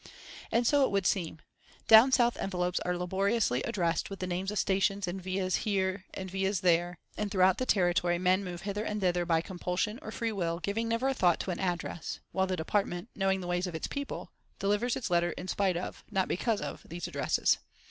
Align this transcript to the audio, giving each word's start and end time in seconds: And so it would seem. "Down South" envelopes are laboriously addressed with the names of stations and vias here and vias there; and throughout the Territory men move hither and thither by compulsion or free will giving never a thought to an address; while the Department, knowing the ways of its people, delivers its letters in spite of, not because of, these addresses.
And 0.51 0.65
so 0.65 0.83
it 0.83 0.89
would 0.89 1.05
seem. 1.05 1.37
"Down 1.87 2.11
South" 2.11 2.35
envelopes 2.37 2.79
are 2.79 2.97
laboriously 2.97 3.61
addressed 3.61 4.09
with 4.09 4.17
the 4.17 4.25
names 4.25 4.49
of 4.49 4.57
stations 4.57 5.07
and 5.07 5.21
vias 5.21 5.57
here 5.57 6.05
and 6.15 6.27
vias 6.31 6.61
there; 6.61 6.97
and 7.17 7.29
throughout 7.29 7.59
the 7.59 7.67
Territory 7.67 8.17
men 8.17 8.43
move 8.43 8.63
hither 8.63 8.83
and 8.83 8.99
thither 8.99 9.27
by 9.27 9.41
compulsion 9.41 9.99
or 10.01 10.09
free 10.09 10.31
will 10.31 10.57
giving 10.57 10.87
never 10.87 11.07
a 11.09 11.13
thought 11.13 11.39
to 11.41 11.51
an 11.51 11.59
address; 11.59 12.19
while 12.31 12.47
the 12.47 12.57
Department, 12.57 13.09
knowing 13.15 13.41
the 13.41 13.47
ways 13.47 13.67
of 13.67 13.75
its 13.75 13.85
people, 13.85 14.31
delivers 14.57 14.95
its 14.95 15.11
letters 15.11 15.35
in 15.37 15.47
spite 15.47 15.77
of, 15.77 16.03
not 16.09 16.27
because 16.27 16.61
of, 16.61 16.81
these 16.89 17.07
addresses. 17.07 17.59